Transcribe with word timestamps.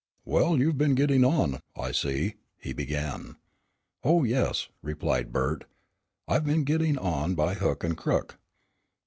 "Well, 0.25 0.57
you've 0.57 0.79
been 0.79 0.95
getting 0.95 1.23
on, 1.23 1.61
I 1.77 1.91
see," 1.91 2.33
he 2.57 2.73
began. 2.73 3.35
"Oh, 4.03 4.23
yes," 4.23 4.67
replied 4.81 5.31
Bert, 5.31 5.65
"I 6.27 6.33
have 6.33 6.45
been 6.47 6.63
getting 6.63 6.97
on 6.97 7.35
by 7.35 7.53
hook 7.53 7.83
and 7.83 7.95
crook." 7.95 8.39